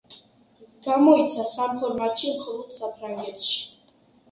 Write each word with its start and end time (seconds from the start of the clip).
გამოიცა 0.87 1.45
სამ 1.51 1.83
ფორმატში 1.83 2.33
მხოლოდ 2.41 2.75
საფრანგეთში. 2.81 3.57